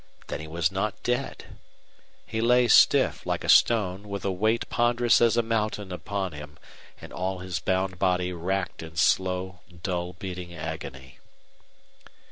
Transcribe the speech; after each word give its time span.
Then 0.29 0.39
he 0.39 0.47
was 0.47 0.71
not 0.71 1.03
dead. 1.03 1.59
He 2.25 2.41
lay 2.41 2.67
stiff, 2.69 3.23
like 3.23 3.43
a 3.43 3.47
stone, 3.49 4.09
with 4.09 4.25
a 4.25 4.31
weight 4.31 4.67
ponderous 4.67 5.21
as 5.21 5.37
a 5.37 5.43
mountain 5.43 5.91
upon 5.91 6.31
him 6.31 6.57
and 6.99 7.13
all 7.13 7.37
his 7.37 7.59
bound 7.59 7.99
body 7.99 8.33
racked 8.33 8.81
in 8.81 8.95
slow, 8.95 9.59
dull 9.83 10.13
beating 10.13 10.55
agony. 10.55 11.19